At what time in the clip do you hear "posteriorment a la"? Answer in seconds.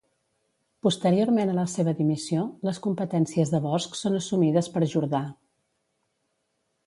0.85-1.65